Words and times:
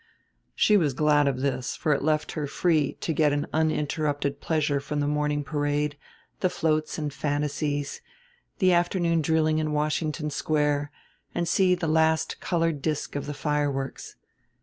She 0.55 0.77
was 0.77 0.95
glad 0.95 1.27
of 1.27 1.41
this, 1.41 1.75
for 1.75 1.93
it 1.93 2.01
left 2.01 2.31
her 2.31 2.47
free 2.47 2.93
to 3.01 3.13
get 3.13 3.31
an 3.31 3.45
uninterrupted 3.53 4.41
pleasure 4.41 4.79
from 4.79 4.99
the 4.99 5.05
morning 5.05 5.43
parade, 5.43 5.95
the 6.39 6.49
floats 6.49 6.97
and 6.97 7.13
fantasies, 7.13 8.01
the 8.57 8.73
afternoon 8.73 9.21
drilling 9.21 9.59
in 9.59 9.73
Washington 9.73 10.31
Square, 10.31 10.91
and 11.35 11.47
see 11.47 11.75
the 11.75 11.87
last 11.87 12.39
colored 12.39 12.81
disk 12.81 13.15
of 13.15 13.27
the 13.27 13.35
fireworks. 13.35 14.15